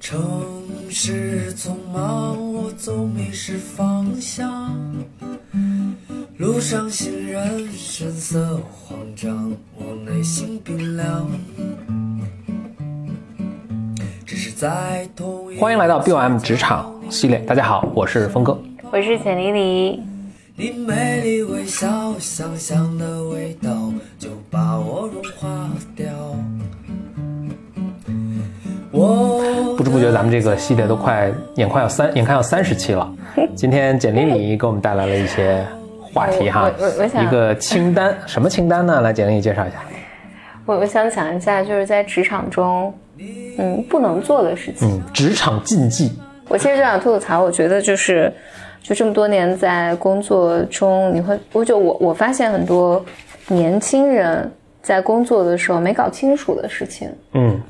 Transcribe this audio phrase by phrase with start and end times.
[0.00, 0.18] 城
[0.88, 4.74] 市匆忙，我总迷失方向。
[6.38, 11.30] 路上行人神色慌张，我内心冰凉。
[14.24, 18.58] 只是在同一欢迎来到 BOM 职场系列，大家好，我是峰哥。
[18.90, 20.00] 我是简丽丽。
[20.56, 26.10] 你美丽微笑，香香的味道就把我融化掉。
[29.00, 33.10] 我不知不觉，咱们这个系列都快眼快要三眼看要三十期了。
[33.56, 35.64] 今天简丽丽给我们带来了一些
[36.12, 39.00] 话题哈我我我，想一个清单， 什么清单呢？
[39.00, 39.76] 来，简丽丽介绍一下。
[40.66, 42.92] 我我想讲一下，就是在职场中，
[43.58, 44.86] 嗯，不能做的事情。
[44.86, 46.12] 嗯，职场禁忌。
[46.48, 48.30] 我其实就想吐吐槽，我觉得就是，
[48.82, 53.02] 就这么多年在工作中，你会，我就我我发现很多
[53.48, 54.50] 年轻人
[54.82, 57.60] 在工作的时候没搞清楚的事情，嗯，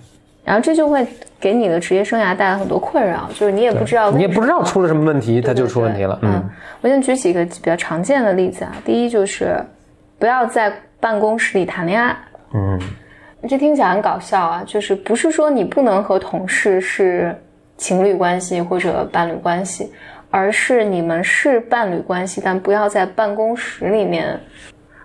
[0.44, 1.06] 然后这就会
[1.38, 6.18] 给你的职业生涯带来很多困扰，就是你也不知道，你也不知道出了什么问题，它就出问题了。
[6.20, 8.72] 对嗯，我先举几个比较常见的例子啊。
[8.84, 9.56] 第一就是
[10.18, 12.16] 不要在办公室里谈恋爱。
[12.54, 12.80] 嗯，
[13.48, 17.34] 这听起来很搞笑啊，就是不是说你不能和同事是
[17.76, 19.92] 情侣关系或者伴侣关系，
[20.30, 24.40] 而是你们是伴侣关系，但不要在办公室里面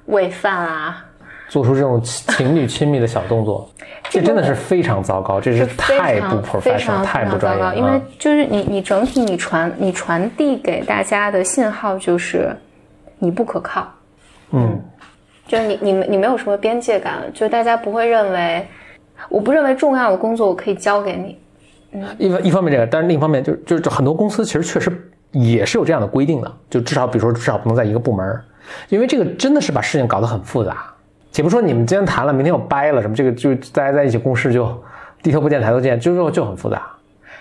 [0.08, 1.05] 喂饭啊，
[1.48, 3.70] 做出这种情侣亲密的小动作，
[4.10, 7.26] 这真的是非常糟糕，这是太不 professional，太。
[7.26, 7.76] 不专业了。
[7.76, 12.56] 因为嗯就是你你整体你传你传递给大家的信号就是
[13.20, 13.88] 你不可靠。
[14.52, 14.80] 嗯，
[15.48, 18.68] 就是你你你没有什么边界感，就大家不会认为，
[19.30, 21.40] 我不认为重要的工作我可以交给你。
[21.92, 24.92] 嗯一方一方面这个，但是另一方面就是就是很多公司其实确实
[25.32, 28.44] 也是有这样的规定的，就至少比如说至少不能在一个部门儿，
[28.90, 30.86] 因为这个真的是把事情搞得很复杂。
[31.36, 34.74] 且不说你们今天谈了，明天又掰了什么，这个就大家在一起共事就
[35.22, 36.82] 低头不见抬头见，就就就很复杂。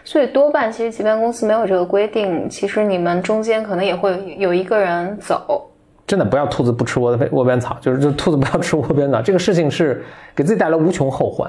[0.02, 5.70] 所以多半其实，即便公司没有这个规定，其实你们中间可能也会有一个人走。
[6.08, 10.04] 真的不要兔子不吃窝边窝边草，就是就兔子不要吃窝边草，这个事情是
[10.34, 11.48] 给自己带来无穷后患。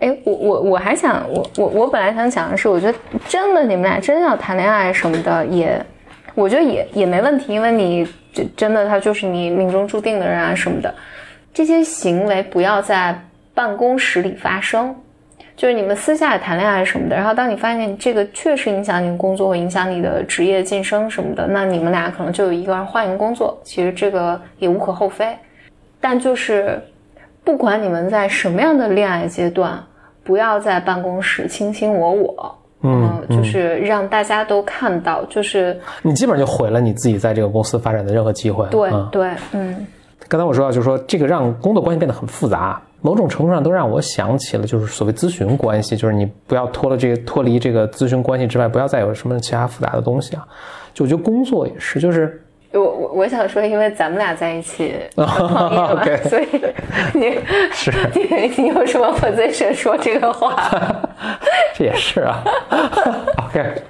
[0.00, 5.82] 哎，我我我还想，我我我本来想讲的是，我觉得真的你们俩真要谈恋爱什么的，也
[6.34, 10.94] 我觉得也也没问题，因为你这真的他就是你命中注定的人啊什么的，
[11.52, 13.18] 这些行为不要在
[13.54, 14.94] 办公室里发生。
[15.56, 25.36] 就是你们私下谈恋爱什么的，然后当你发现这个确实影响你的工作，会影响你的职业晋升什么的，那你们俩可能就有一个人换一个工作，其实这个也无可厚非。
[26.00, 26.80] 但就是
[27.44, 29.78] 不管你们在什么样的恋爱阶段，
[30.24, 38.66] 不要在办公室卿卿我我，嗯呃就是让大家都看到，就是你基本上就毁了你自己在这个公司发展的任何机会。
[38.70, 39.86] 对、嗯对，嗯，
[40.28, 50.46] 刚才我说到，就是说这个让工作关系变得很复杂，某种程度上都让我想起了就是所谓咨询关系，就是你不要脱了这个脱离这个咨询关系之外，不要再有什么其他复杂的东西啊。
[50.94, 52.42] 就我觉得工作也是，就是
[52.72, 56.46] 我我我想说，因为咱们俩在一起创业嘛 OK 所以
[57.14, 57.38] 你
[57.72, 60.54] 是你你有什么 position 说这个话？
[61.74, 62.44] 这也是啊。
[63.48, 63.82] OK，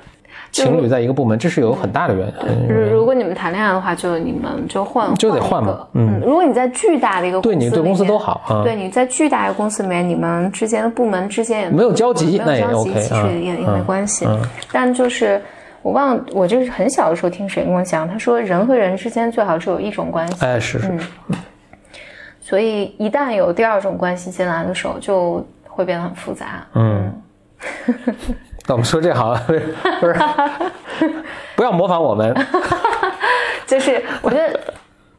[0.53, 2.69] 情侣在一个部门，这是有很大的原因。
[2.69, 14.41] 如如果你们谈恋爱的话，就你们就换就得换个嘛嗯如果你在巨大的一个对公司你对公司都好啊对你在巨大的公司里面，你们之间的部门之间也没有交集那也 OK，其实嗯也也嗯没关系嗯。
[14.73, 15.41] 但就是
[15.83, 20.99] 我忘了，我就是很小的时候听谁跟我讲，他说人和人之间最好只有一种关系，哎，是是，
[22.41, 26.67] 所以一旦有第二种关系进来的时候，就会变得很复杂。
[26.75, 27.13] 嗯。
[28.67, 30.17] 那我们说这好像 不是，
[31.57, 32.35] 不要模仿我们。
[33.67, 34.59] 就是我觉得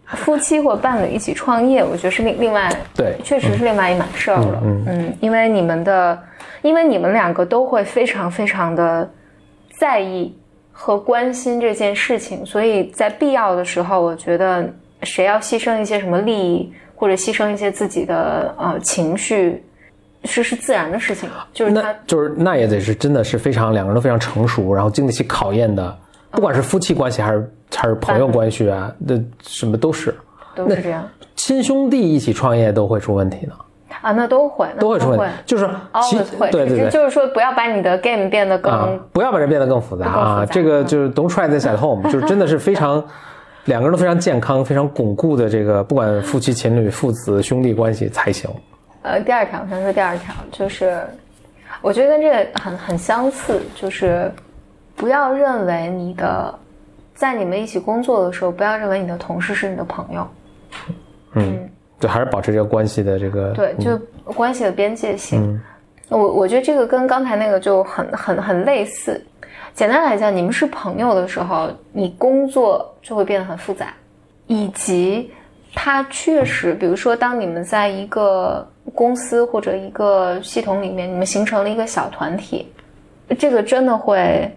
[0.07, 4.61] 夫妻或伴侣一起创业，我觉得是另另外对确实是另外一码事儿了。
[4.63, 6.17] 嗯因为你们的，
[6.61, 9.09] 因为你们两个都会非常非常的
[9.77, 10.35] 在意
[10.71, 14.69] 和关心这件事情，所以在必要的时候，我觉得
[15.03, 19.63] 谁要牺牲一些什么利益，或者牺牲一些自己的呃情绪，
[20.25, 25.97] 是是自然的事情，就是那就是那也得是真的是非常两个人都非常成熟，然后经得起考验的，
[26.31, 30.13] 不管是夫妻关系还是还是朋友关系啊，那什么都是。
[30.53, 33.53] 都是这样亲兄弟一起创业都会出问题的，
[34.01, 35.25] 啊，那都会，都会出问题。
[35.45, 35.65] 就是
[36.09, 40.45] 其会，对对对，就是说不要把你的 game 变得更、啊，不要把人变得更复杂啊！
[40.45, 43.01] 这个就是 don't try this at home，就是真的是非常
[43.63, 48.49] 两个人都非常健康、非常巩固的这个，不管夫妻、情侣、父子、兄弟关系才行。
[49.01, 51.01] 呃，第二条，我想说第二条就是，
[51.81, 54.31] 我觉得跟这个很很相似，就是
[54.95, 56.53] 不要认为你的
[57.15, 60.27] 在你们一起工作的时候，不要认为你的同事是你的朋友，
[61.33, 61.69] 嗯，
[61.99, 63.97] 对，还是保持这个关系的这个对，就
[64.33, 65.59] 关系的边界性。
[66.09, 69.23] 我我觉得这个跟刚才那个就很很很类似。
[69.73, 73.93] 简单来讲，你们是朋友的时候，你工作就会变得很复杂，
[74.45, 75.31] 以及
[75.73, 82.67] 它确实，比如说，当你们在一个公司或者一个系统里面，你们形成了一个小团体，
[83.39, 84.53] 这个真的会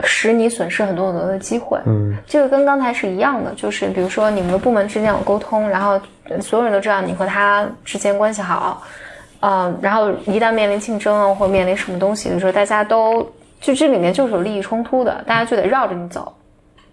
[0.00, 1.78] 使你损失很多很多的机会。
[1.86, 6.00] 嗯，这个跟刚才是一样的，就是比如说你们的部门之间有沟通，然后
[6.40, 8.82] 所有人都知道你和他之间关系好，
[9.40, 13.28] 嗯、然后一旦面临竞争啊，或面临什么东西的时候，大家都
[13.60, 16.32] 就这里面就是有利益冲突的，大家就得绕着你走。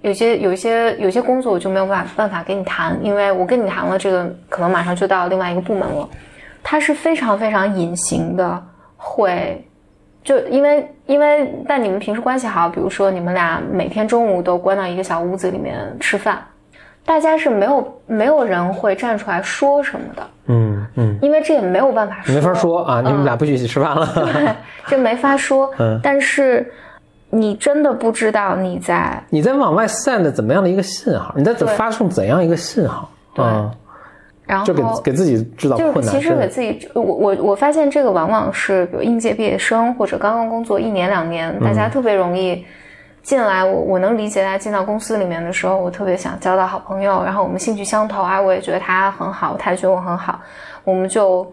[0.01, 6.09] 有些有一些有些工作我就没有办法办法跟你谈，因为我跟你谈了这个，可能马上就到另外一个部门了，
[6.63, 8.63] 它是非常非常隐形的，
[8.97, 9.63] 会
[10.23, 16.43] 就因为因为但你们平时关系好，比如说你们俩每天中午都关到一个小屋子里面吃饭，
[17.05, 24.07] 大家是没有没有人会站出来说什么的，嗯嗯，因为这也没有办法说，没法说啊，你们俩不许一起吃饭了。
[24.15, 24.55] 对，
[24.87, 25.71] 这没法说。
[25.79, 25.99] 嗯。
[26.03, 26.71] 但是
[27.31, 31.33] 你真的不知道你在你在往外散的怎么样的一个信号？
[31.35, 33.09] 你在对发送怎样一个信号？
[33.33, 33.71] 对啊，
[34.45, 36.13] 然后就给给自己制造就是困难。
[36.13, 42.65] 其实给自己，我我我发现这个往往是比如应届毕业生或者刚刚工作一年两年，大嗯家特别容易
[43.23, 43.63] 进来。
[43.63, 50.37] 我我能理解，大家进到公司里面的时候，我特别想交到好朋友，然后我们兴趣相投啊，我也觉得他很好，他也觉得我很好，
[50.83, 51.49] 我们就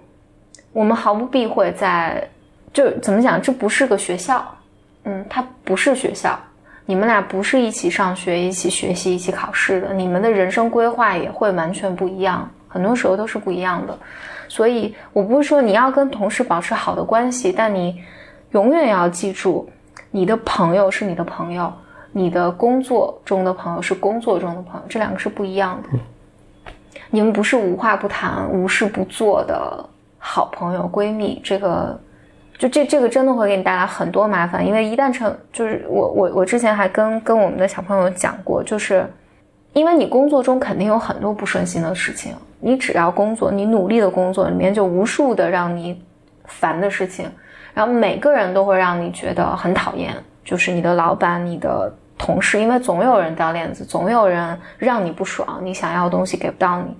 [0.72, 2.28] 我们毫不避讳在
[2.72, 4.44] 就怎么讲，这不是个学校，
[5.08, 6.38] 嗯，它不是学校。
[6.84, 13.98] 你们俩不是一起上学、一起学习、一起考试的，你们的人生规划也会完全不一样，很多时候都是不一样的。
[14.48, 18.00] 所以我不是说你要跟同事保持好的关系，但你
[18.52, 19.68] 永远要记住，
[20.10, 21.72] 你的朋友是你的朋友，
[22.12, 25.98] 你的工作中的朋友是工作中的朋友，这两个是不一样的。
[27.10, 29.86] 你们不是无话不谈、无事不做的
[30.18, 31.98] 好朋友、闺蜜，这个
[32.58, 39.08] 就这这个真的会给你带来很多麻烦，因为一旦成就是我我我之前还跟跟我们的小朋友讲过，就是
[39.74, 46.02] 因为你工作中肯定有很多不顺心的事情，你只要工作，你努力的工作里面就无数的让你
[46.46, 47.30] 烦的事情，
[47.72, 50.12] 然后每个人都会让你觉得很讨厌，
[50.44, 56.96] 就是你的老板、你的同事，因为总有人掉链子，总有人让你不爽，你想要的东西给不到你。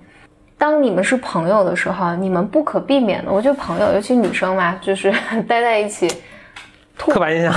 [0.59, 5.11] 当你们是朋友的时候，你们不可避免的，我觉得朋友，尤其女生嘛，就是
[5.47, 6.07] 待在一起，
[6.97, 7.53] 吐刻板印象。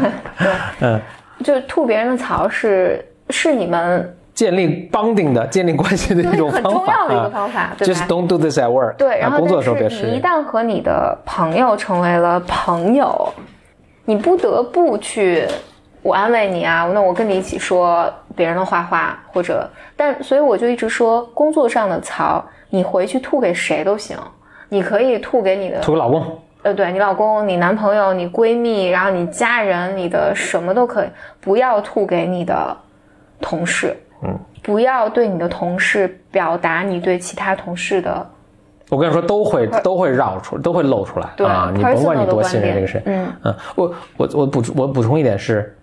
[0.80, 1.00] 嗯，
[1.42, 7.30] 就是吐别人的槽是是你们建立 bonding 的建立关系的一种很方法重要的一个啊。
[7.32, 8.96] 方法，对吧 Just don't do this at work。
[8.96, 10.20] 对，然后啊工作的时候你一。
[10.20, 13.32] 旦和你的朋友成为了朋友，
[14.04, 15.46] 你不得不去
[16.02, 24.16] 我安慰你啊，那我跟你一起说别人的画画，或者但所以我就一直说，工作上的槽你回去吐给谁都行，
[24.68, 31.08] 你可以吐给你的图个老公，呃，对你老公、你男朋友、你闺蜜，然后你家人、你的什么都可以，
[31.40, 32.76] 不要吐给你的
[33.40, 38.26] 同事，嗯，不要对你的同事表达你对其他同事的
[38.88, 41.28] 我跟你说都会都会绕出，都会露出来。
[41.36, 41.72] 对啊！
[41.74, 43.32] 你甭管你多信任这个谁，嗯。
[43.42, 45.75] 嗯，我我我补我补充一点是，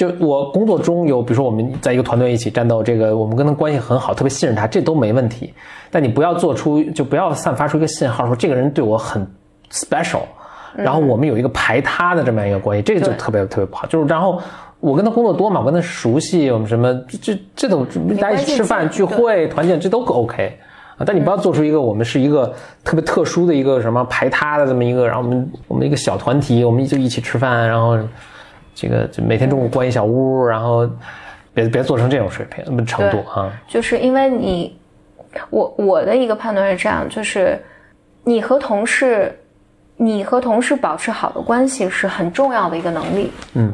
[0.00, 5.52] 就我工作中有，比如说我们在一个团队一起战斗，这个我们跟他关系很好，特别信任他，这都没问题。
[5.90, 9.30] 但你不要做出，就不要散发出一个信号，说这个人对我很
[9.70, 10.22] special，
[10.74, 13.86] 然后我们有一个排他的这么样一个关系，这个就特别特别不好。
[13.88, 14.40] 就是然后
[14.80, 17.84] 我跟他工作多嘛，我跟他熟悉，我们什么这这这都
[18.18, 20.58] 大家一起吃饭聚会团建，这都 OK。
[20.96, 22.50] 啊，但你不要做出一个我们是一个
[22.82, 27.98] 特别特殊的一个什么排他的这么一个，然后我们我们一个小团体，我们就一起吃饭，然后
[28.80, 30.88] 这个就每天中午关一小屋，然后
[31.52, 33.52] 别别做成这种水平程度啊。
[33.68, 34.74] 就是因为你，
[35.50, 37.62] 我我的一个判断是这样，就是
[38.24, 39.38] 你和同事，
[39.98, 43.70] 你和同事保持好的关系是很重要的一个能力，嗯，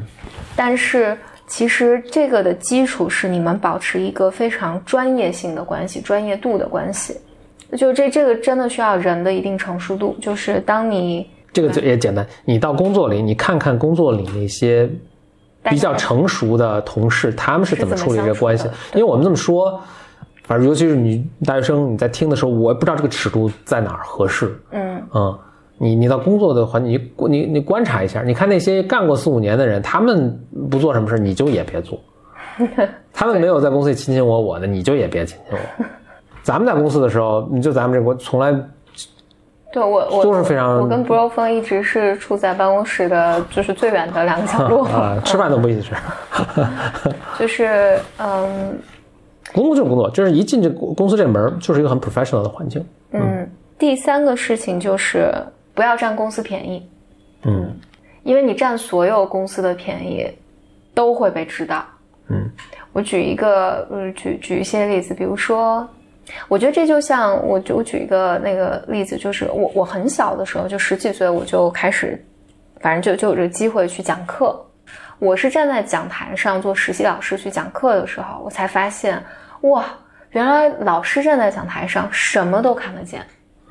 [0.56, 7.16] 但是其实这个的基础是你们保持一个非常专业性的关系，专业度的关系。
[7.76, 14.86] 就这这个真的需要人的一定成熟度，就是当你这个就也简单，你到工作里，你看看工作里那些
[15.62, 18.74] 比较成熟的同事，他们是怎么处理这个关系的。
[18.92, 19.80] 因为我们这么说，
[20.44, 24.54] 反正尤其是你大学生，你在听的时候，我也不知道这个尺度在哪儿合适。
[24.72, 25.38] 嗯嗯，
[25.78, 30.38] 你你到工作的环境，你你你观察一下，你看那些干过四五年的人，他们
[30.70, 31.98] 不做什么事，你就也别做。
[33.14, 35.88] 他们没有在公司里卿卿我我的，你就也别卿卿我我。
[36.44, 38.54] 咱们在公司的时候，你就咱们这国从来
[39.76, 45.94] 对我我都是非常我跟 Bro 峰一直是处在办公室的，就是最远的两个角落，啊， 吃饭都不一起吃。
[47.38, 48.78] 就是嗯
[49.52, 52.82] 工作就是工作，就是一进这公公司这门就是一个很 professional 的环境。
[53.10, 53.46] 嗯。
[53.78, 55.30] 第三个事情就是
[55.74, 56.82] 不要占公司便宜，
[57.42, 57.78] 嗯
[58.22, 60.26] 因为你占所有公司的便宜，
[60.94, 61.84] 都会被知道。
[62.28, 62.50] 嗯，
[62.94, 65.86] 我举一个，呃，举举一些例子，比如说，
[66.48, 72.22] 我觉得这就像我我举一个那个例子，就是我我很小的时候，就十几岁我就开始，
[72.80, 74.60] 反正就就有这个机会去讲课。
[75.18, 79.22] 我是站在讲台上做实习老师去讲课的时候，我才发现，
[79.62, 79.84] 哇，
[80.30, 83.22] 原来老师站在讲台上什么都看得见。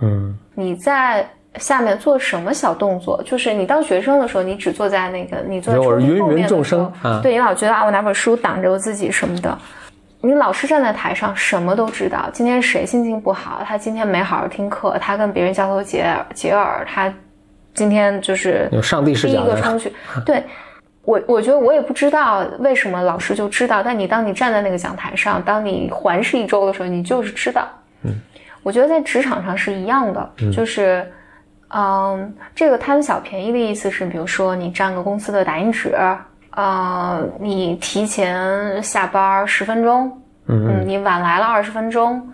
[0.01, 6.47] 嗯你在下面做什么小动作，就是你当学生的时候，你只坐在那个你坐在后面
[7.21, 9.57] 对你老觉得啊，我拿本书挡着我自己什么的。
[10.25, 12.27] 你老师站在台上，什么都知道。
[12.33, 13.61] 今天谁心情不好？
[13.63, 17.13] 他今天没好好听课，他跟别人交头接耳，接耳，他
[17.75, 19.93] 今天就是有上帝视第一个冲去。
[20.25, 20.43] 对
[21.03, 27.67] 我，我觉得我也不知道为什么老师就知道，但你当你站在那个讲台上，当你环视一周的时候，你就是知道。
[28.01, 28.11] 嗯，
[28.63, 31.07] 我觉得在职场上是一样的，就是，
[31.69, 35.95] 嗯，这个贪小便宜的意思是，比如说你占个公司的打印纸，
[36.55, 40.09] 呃，你提前下班十分钟，
[40.47, 42.25] 嗯嗯，你晚来了二十分钟，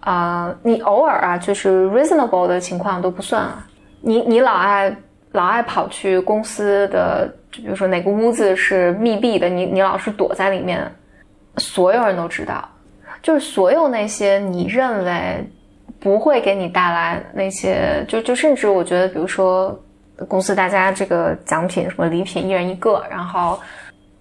[0.00, 3.66] 呃，你偶尔啊，就是 reasonable 的情况都不算啊。
[4.00, 4.96] 你你老爱
[5.32, 10.90] 老爱跑去公司的，就比如说哪个屋子是密闭的，你你老是躲在里面，
[11.58, 12.68] 所有人都知道，
[13.22, 15.48] 就是所有那些你认为
[16.00, 19.78] 不会给你带来那些，就就甚至我觉得，比如说
[20.28, 23.58] 公司大家这个奖品什么礼品一人一个，然后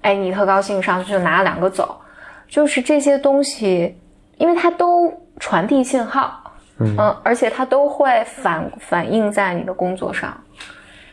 [0.01, 1.99] 哎你特高兴上去就拿了两个走，
[2.47, 3.95] 就是这些东西，
[4.37, 6.41] 因为它都传递信号，
[6.77, 10.35] 嗯，而且它都会反反映在你的工作上，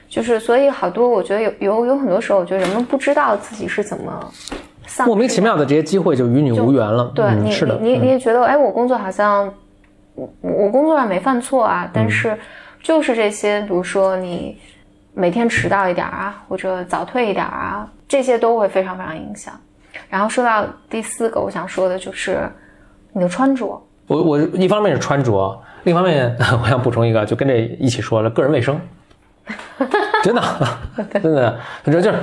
[0.09, 4.33] 就是所以好多我觉得有有有很多时候，我觉得人们不知道自己是怎么
[4.87, 7.11] 丧莫名其妙的这些机会就与你无缘了。
[7.15, 9.53] 对你，嗯是的，你你你也觉得，哎，我工作好像
[10.15, 12.39] 我我工作上没犯错啊，但是
[12.83, 14.57] 就是这些，比如说你
[15.19, 19.59] 每天迟到一点啊，或者早退一点啊，这些都会非常非常影响。
[20.11, 22.47] 然后说到第四个，我想说的就是
[23.15, 28.79] 你的穿着，我我一方面是穿着，另一方面 我想补充一个，就跟这一起说了个人卫生，
[30.23, 30.43] 真的
[31.15, 32.19] 真的，反正就是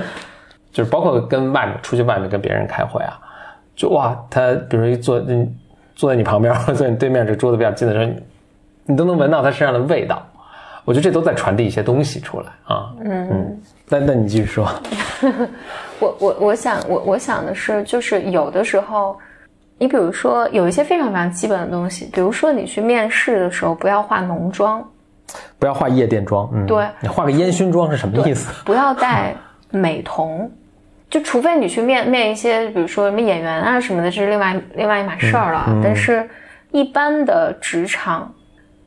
[0.70, 3.18] 就是包括跟外面出去外面跟别人开会啊，
[3.74, 5.52] 就哇，他比如说一坐嗯
[5.96, 8.16] 坐在你旁边或者 坐你对面这桌子比较近的时候，你
[8.86, 10.24] 你都能闻到他身上的味道，
[10.84, 12.92] 我觉得这都在传递一些东西出来啊。
[13.04, 13.28] 嗯。
[13.30, 14.68] 嗯，那那你继续说，
[15.98, 19.18] 我我我想我我想的是，就是有的时候，
[19.78, 24.86] 你比如说有一些非常非常基本的东西，比如说你去面试的时候不要化浓妆，
[25.58, 26.86] 不要化夜店妆，嗯，对。
[27.00, 28.52] 你化个烟熏妆是什么意思？
[28.64, 29.34] 不要戴
[29.70, 30.50] 美瞳，
[31.10, 35.66] 就除非你去面面一些，比如说什么演员啊什么的，这是另外另外一码事儿了。
[35.82, 36.28] 但是，
[36.70, 38.32] 一般的职场，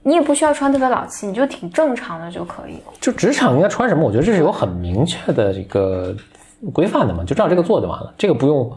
[0.08, 2.82] 你也不需要穿特别老气，你就挺正常的就可以。
[3.02, 4.06] 就职场应该穿什么？
[4.06, 6.16] 我觉得这是有很明确的这个
[6.74, 8.72] 规范的嘛，就照这个做就完了，这个不用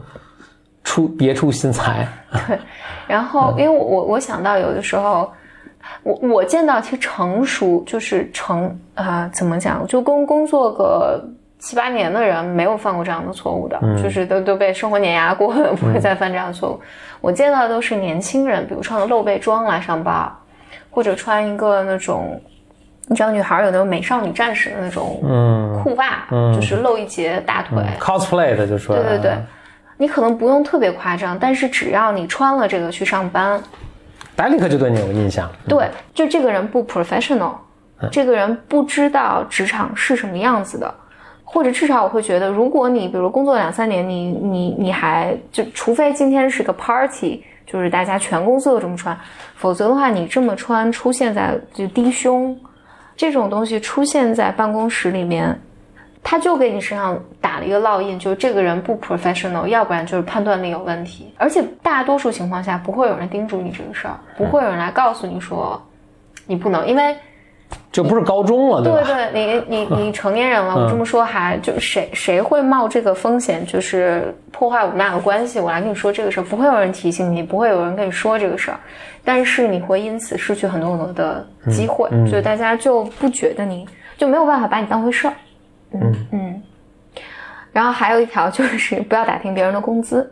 [0.83, 2.05] 出别出心裁。
[2.47, 2.59] 对
[3.07, 5.31] 然后，因为我我想到有的时候，
[6.03, 11.23] 我我见到其实成熟就是成啊、怎么讲，就工工作个
[11.59, 16.79] 七八年的人没有犯过这样的错误的，就是都都被生活碾压过， 不会再犯这样的错误。
[17.21, 20.29] 我见到的都是年轻人，比如穿个露背装来上班，
[20.91, 22.39] 或者穿一个那种。
[23.07, 29.33] 你知道女孩有那种美少女战士的那种嗯裤袜，嗯就是露一截大腿，，cosplay 的就说，对对对，
[29.97, 33.61] 你可能不用特别夸张，但是只要你穿了这个去上班，
[34.33, 35.51] 大家立刻就对你有印象。
[35.67, 37.51] 对，就这个人不 professional，
[38.09, 40.93] 这个人不知道职场是什么样子的，
[41.43, 49.17] 或者至少我会觉得，如果你比如工作两三年，你你你还就除非今天是个 party，就是大家全公司都这么穿，
[49.55, 52.59] 否则的话，你这么穿出现在就低胸
[53.15, 55.59] 这种东西出现在办公室里面。
[56.23, 61.33] 他就给你身上打了一个烙印，就是这个人不 professional，要不然就是判断力有问题。
[61.35, 65.81] 而且大多数情况下不会有人叮嘱你这个事儿，不会有人来告诉你说
[66.45, 67.17] 你不能，因为
[67.91, 69.07] 就不是高中了，对对吧？
[69.31, 75.59] 对，你你 你成年人了，我这么说还就谁谁会冒这个风险，就是破坏我们俩的关系？
[75.59, 78.79] 我来跟你说这个事儿，不会有人提醒你，不会有人跟你说这个事儿，
[79.25, 83.85] 但是你会因此失去很多很多的机会，所以大家就不觉得你
[84.17, 85.33] 就没有办法把你当回事儿。
[85.93, 86.61] 嗯嗯。
[87.73, 90.29] 然后还有一条就是不要打听别人的工资。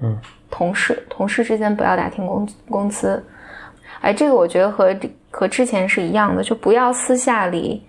[0.00, 0.16] 嗯。
[0.48, 3.24] 同事同事之间不要打听工工资。
[4.00, 4.92] 哎，这个我觉得和
[5.40, 7.82] 和之前是一样的，就不要私下里。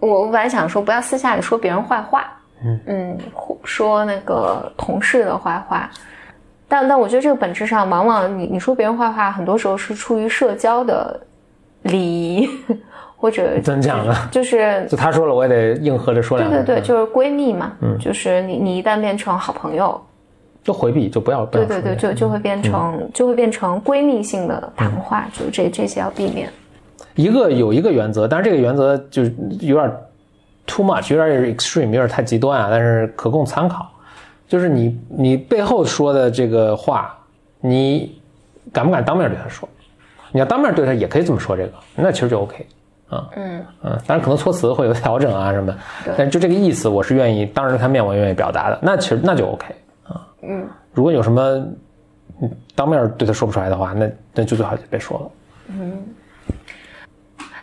[0.00, 2.24] 我我本来想说不要私下里说别人坏话，
[2.64, 3.18] 嗯嗯，
[3.62, 5.90] 说那个同事的坏话，
[6.66, 11.20] 但但我觉得这个本质上，往往你你说别人坏话，很多时候是出于社交的
[11.82, 12.48] 礼仪，
[13.18, 14.14] 或或者怎么讲呢？
[14.30, 16.56] 就是 就他说了，我也得硬核着说两句。
[16.56, 19.98] 对对对，就是闺蜜嘛，嗯，就是你你一旦变成好朋友，
[20.62, 26.50] 就回避，就不要不要对对对，就就会变成就会变成闺蜜性的谈话，就这这些要避免。
[27.14, 29.90] 一个有一个原则，但是这个原则就是有点
[30.66, 33.90] too much，有点 extreme，有点太极端啊，但是可供参考。
[34.46, 37.16] 就是你你背后说的这个话，
[37.60, 38.20] 你
[38.72, 39.68] 敢不敢当面对他说？
[40.32, 42.66] 你要当面对他也可以这么说这个，那其实就 OK
[43.08, 43.28] 啊。
[43.36, 49.66] 嗯嗯，当然可能措辞会有调整啊什么对，但就这个意思，我是愿意当着他面我愿意表达的，那其实那就 OK
[50.02, 50.26] 啊。
[50.42, 51.42] 嗯，如果有什么
[52.42, 55.76] 嗯当面对他说不出来的话，那那就最好就别说了。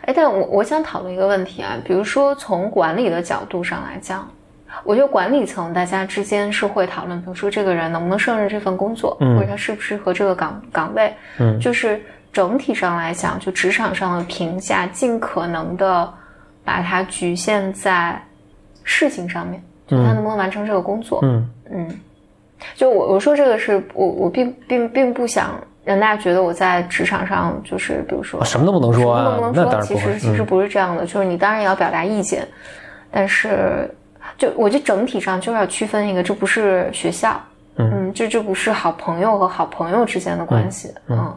[0.02, 4.28] 哎，但我我想讨论一个问题啊，比如说从管理的角度上来讲，
[4.84, 11.58] 我觉得管理层大家之间是会讨论，比如说这个人能不能胜任这份工作，嗯或者他适不适合这个岗岗位，嗯。
[11.60, 12.00] 就是
[12.32, 16.12] 整体上来讲，就职场上的评价，尽可能的
[16.64, 18.20] 把它局限在
[18.82, 21.48] 事情上面，就他能不能完成这个工作，嗯。
[21.70, 22.00] 嗯，
[22.74, 32.46] 就我我说这个是我我并并并不想让大家觉得我在职场上就是比如说啊什么都不能说啊什么都不能说，其实其实嗯不是这样的，就是你当然也要表达意见，
[33.10, 33.92] 但是
[34.38, 37.40] 就我觉得整体上就是要区分一个，这不是学校，
[37.76, 41.34] 嗯，这这不是好朋友和好朋友之间的关系，嗯。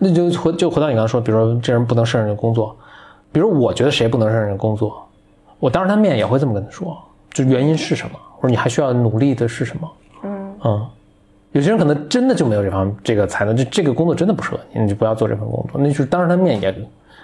[0.00, 2.76] 那就回就回到你刚刚说，比如说这人不能胜任这工作，
[3.32, 5.04] 比如我觉得谁不能胜任这工作，
[5.58, 6.96] 我当着他面也会这么跟他说，
[7.32, 9.92] 就原因是什么，或者你还需要努力的是什么，
[10.22, 10.86] 嗯嗯，
[11.52, 16.72] 有些人可能真的就没有这方这个才能，就这个工作真的不适合你，你就不要做这份工作，那就是当着他面也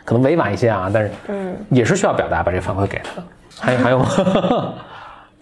[0.05, 3.23] 可能委婉一些啊，但是嗯，也是需要表达，把这个反馈给他的。
[3.61, 4.75] 还有 还有吗？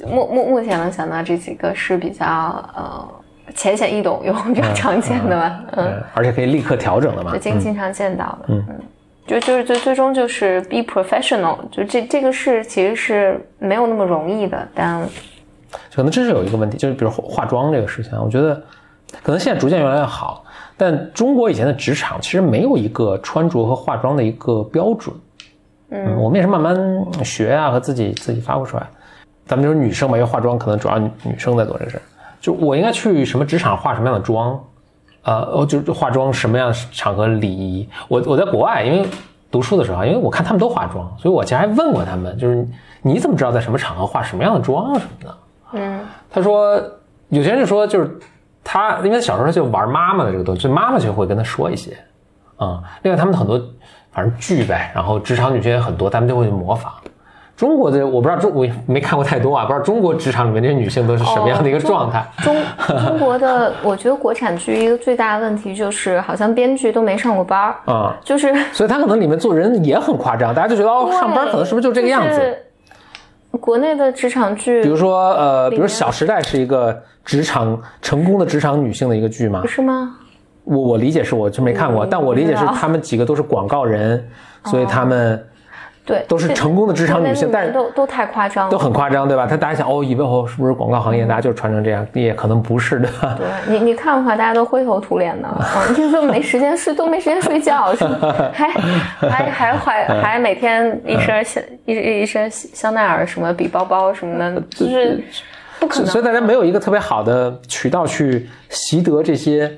[0.04, 2.26] 目目目前能想到这几个是比较
[2.74, 3.08] 呃
[3.54, 5.86] 浅显易懂又比较常见的吧，嗯。
[5.86, 7.38] 嗯，而且可以立刻调整的嘛就。
[7.38, 8.66] 经经常见到的，嗯，
[9.26, 15.00] 就就是最最终就是 be professional，就这这个是其实是没有那么容易的，但
[15.94, 18.54] 可能真是有一个问题，就是比如化妆这个事情啊，我觉得
[19.22, 20.44] 可能现在逐渐越来越好，
[20.76, 25.14] 但中国以前的职场其实没有一个穿着和化妆的一个标准。
[25.90, 26.74] 嗯，我们也是慢慢
[27.22, 28.86] 学啊，和自己自己发挥出来。
[29.44, 32.02] 咱们就是女生嘛，因为化妆可能主要女女生在做这个事儿。
[32.40, 34.58] 就我应该去什么职场化什么样的妆，
[35.24, 37.86] 呃，我就是化妆什么样场合礼仪。
[38.08, 39.06] 我我在国外，因为
[39.50, 42.66] 读书的时候啊，因为我看他们都化妆，所以我其实还问过他们，就是
[43.02, 45.36] 你怎么知道在什么场合化什么样的妆什么的。
[45.72, 46.80] 嗯他说，
[47.28, 48.10] 有些人就说，就是
[48.64, 51.96] 他，因为小时候就玩妈妈的这个东西，所以妈妈就会跟他说一些，
[52.56, 53.60] 啊、另外他们很多
[54.12, 56.92] 反正剧呗，然后职场女性也很多，他们就会模仿。
[57.54, 62.26] 中国的我不知道中我没看过太多啊，不知道中国职场里面那些女性都是什么样的一个状态。
[62.38, 62.56] 中
[63.06, 72.30] 中国的，我觉得国产剧一个最大的问题就是，好像编剧都没上过班儿，啊、就是所以他可能里面做人也很夸张，大家就觉得哦，上班可能是不是就这个样子？
[72.30, 72.58] 就是
[73.60, 79.68] 国内的职场剧，比如说呃，比如《小时代》是一个职场成功的职场女性的一个剧吗不？
[79.68, 80.16] 是吗？
[80.64, 84.28] 我我理解是我就没看过，嗯但我理解是他们几个都是广告人，
[84.66, 85.44] 所以他们
[86.04, 89.46] 对，都是成功的职场女性但是都都太夸张了，都很夸张，对吧？
[89.46, 93.08] 他大家想哦，以为哦是不是广告行业，大家就是传成这样，也可能不是的。
[93.38, 93.46] 对
[93.78, 95.48] 你，你看的话，大家都灰头土脸的，
[95.88, 98.04] 嗯，听说没时间睡，都没时间睡觉，是？
[98.52, 105.22] 还还还还还每天一身香一一身香奈儿什么比包包什么的，就是
[105.78, 106.06] 不可能。
[106.08, 109.72] 所以大家没有一个特别好的渠道去习得这些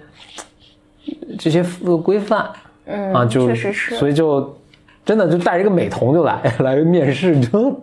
[1.38, 1.62] 这些
[2.02, 2.48] 规范
[2.86, 4.56] 嗯啊，就确实是所以就
[5.04, 7.80] 真的就带着一个美瞳就来 来面试，就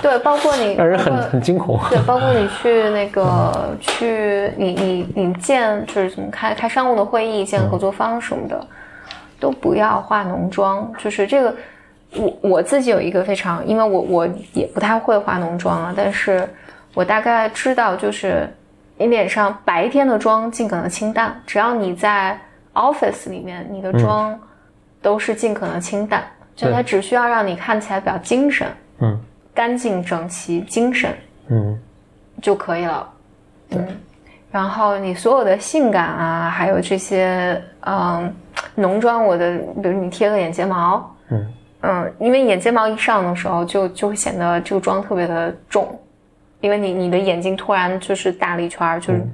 [0.00, 1.78] 对，包括你让人很很惊恐。
[1.90, 8.66] 对，包括你去那个去你你你见就是怎么开开商务的会议，见合作方什么的，
[9.38, 10.90] 都不要化浓妆。
[10.98, 11.54] 就是这个，
[12.16, 16.48] 我我自己有一个非常，因为我我也不太会化浓妆啊，但是
[16.94, 18.48] 我大概知道，就是
[18.96, 22.38] 你脸上白天的妆尽可能清淡，只要你在
[22.72, 24.38] office 里面，你的妆
[25.02, 26.22] 都是尽可能清淡，
[26.56, 28.66] 就它只需要让你看起来比较精神。
[28.98, 29.20] 嗯
[29.54, 31.14] 干净整齐、精神
[31.48, 31.78] 嗯
[32.42, 33.08] 就可以了。
[33.70, 33.86] 嗯，
[34.50, 38.34] 然后你所有的性感啊，还有这些嗯
[38.74, 45.98] 浓妆，我的比如你贴个眼睫毛，嗯嗯，因为眼睫毛一上的时候就就会显得这个妆特别的重，
[46.60, 49.26] 因为你你的眼睛突然就是大了一圈儿，就是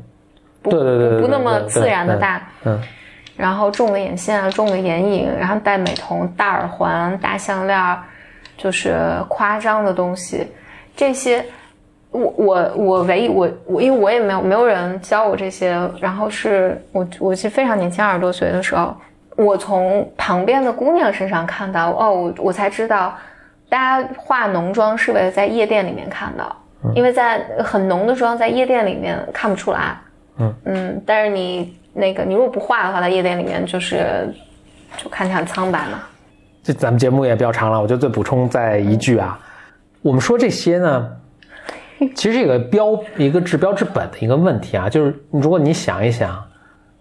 [0.62, 2.40] 不、对对对对不那么自然的大。
[2.64, 2.80] 嗯
[3.36, 7.98] 然后种个眼线啊，种个眼影，然后戴美瞳、大耳环、大项链儿，
[8.56, 10.46] 就是夸张的东西，
[10.96, 11.44] 这些。
[12.14, 18.94] 我我我唯一我我因为我也没有没有人教我这些，然后是我我是非常年轻二十多岁的时候，
[19.34, 23.16] 我从旁边的姑娘身上看到哦，我我才知道
[23.70, 26.54] 大家化浓妆是为了在夜店里面看到，
[26.94, 29.96] 因为在很浓的妆在夜店里面看不出来。
[30.36, 34.32] 嗯嗯，但是你那个你如果不化的话，在夜店里面就是
[34.96, 36.00] 就看起来很苍白嘛。
[36.62, 39.38] 这咱们节目也比较长了，我就再补充再一句啊，
[40.00, 41.10] 我们说这些呢，
[42.14, 46.42] 其实是一个标一个治标治本的一个问题啊，就是如果你想一想，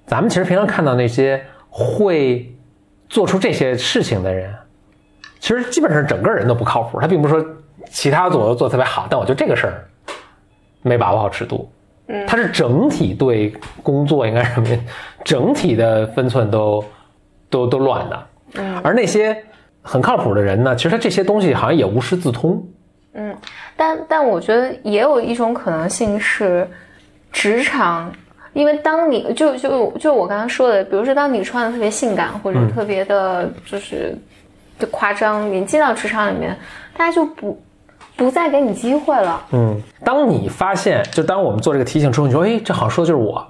[0.05, 2.51] 咱们其实平常看到那些会
[3.07, 4.53] 做出这些事情的人，
[5.39, 6.99] 其实基本上整个人都不靠谱。
[6.99, 7.45] 他并不是说
[7.89, 9.87] 其他做都做特别好，但我觉得这个事儿
[10.81, 11.71] 没把握好尺度。
[12.11, 14.67] 嗯，他是整体对工作应该什么，
[15.23, 16.83] 整体的分寸都
[17.49, 18.27] 都都乱的。
[18.55, 19.35] 嗯，而那些
[19.81, 22.61] 很靠谱的人呢，其实他这些东西好像也无师自通。
[23.13, 23.35] 嗯，
[23.77, 26.67] 但但我觉得也有一种可能性是，
[27.31, 28.11] 职场，
[28.53, 34.13] 因为当你就就就我刚刚说的，比如说当你穿的特别性感或者特别的，就是
[34.77, 36.57] 就夸张，你进到职场里面，
[36.97, 37.57] 大家就不
[38.15, 39.41] 不再给你机会了。
[39.51, 43.45] 嗯，当你发现，就当我们做这个提醒之后，你说，哎，这好像说的就是我。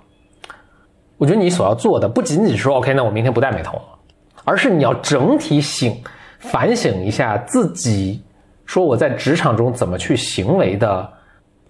[1.18, 3.82] 我觉得你所要做的不仅仅说，OK，那我明天不戴美瞳了，
[4.44, 6.02] 而是你要整体醒
[6.40, 8.24] 反省一下自己。
[8.66, 11.14] 说我在职场中怎么去行为的，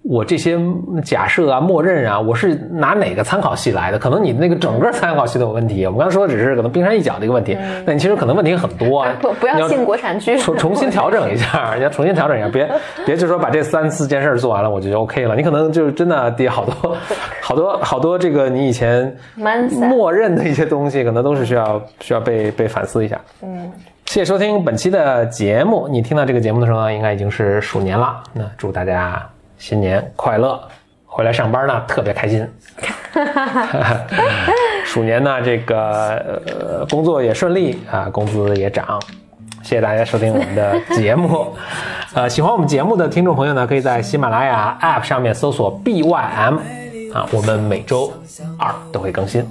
[0.03, 0.57] 我这些
[1.03, 3.99] 假设啊、默认啊，我是拿哪个参考系来的？
[3.99, 5.85] 可能你那个整个参考系都有问题。
[5.85, 9.13] 我们刚才说的只是可能冰山一角的一个问题，那你其实可能问题很多啊。
[9.21, 12.67] 不不要信国产剧，重重新调整一下，你要重新调整一下，别
[13.05, 15.35] 别就说把这三四件事做完了，我就 OK 了。
[15.35, 16.97] 你可能就真的得好多
[17.39, 23.19] 好多好多这个你以前默认的一些东西，可能都是需要需要被被反思一下。
[23.43, 23.71] 嗯。
[24.07, 25.87] 谢谢收听本期的节目。
[25.89, 28.21] 你听到这个节目的时候呢，应该已经是鼠年了。
[28.33, 29.25] 那祝大家
[29.61, 30.59] 新年快乐，
[31.05, 32.45] 回来上班呢特别开心。
[34.83, 38.99] 鼠年呢，这个呃工作也顺利啊，工资也涨。
[39.61, 41.55] 谢谢大家收听我们的节目。
[42.15, 46.57] 呃，喜欢我们节目的听众朋友呢，可以在喜马拉雅 App 上面搜索 BYM
[47.13, 48.11] 啊，我们每周
[48.57, 49.45] 二都会更新。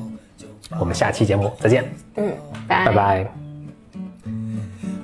[0.77, 1.85] 我们下期节目再见。
[2.17, 2.33] 嗯，
[2.67, 3.25] 拜拜。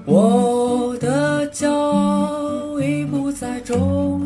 [0.04, 4.25] 我的骄傲已不再重